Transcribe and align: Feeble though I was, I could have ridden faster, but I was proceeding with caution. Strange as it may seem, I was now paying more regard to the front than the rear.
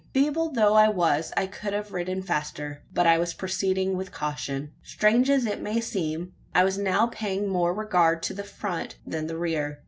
Feeble 0.15 0.49
though 0.53 0.73
I 0.73 0.87
was, 0.87 1.31
I 1.37 1.45
could 1.45 1.73
have 1.73 1.91
ridden 1.93 2.23
faster, 2.23 2.81
but 2.91 3.05
I 3.05 3.19
was 3.19 3.35
proceeding 3.35 3.95
with 3.95 4.11
caution. 4.11 4.71
Strange 4.81 5.29
as 5.29 5.45
it 5.45 5.61
may 5.61 5.79
seem, 5.79 6.33
I 6.55 6.63
was 6.63 6.75
now 6.75 7.05
paying 7.05 7.47
more 7.47 7.71
regard 7.71 8.23
to 8.23 8.33
the 8.33 8.43
front 8.43 8.95
than 9.05 9.27
the 9.27 9.37
rear. 9.37 9.79